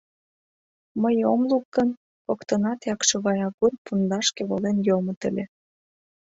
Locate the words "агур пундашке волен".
3.47-4.77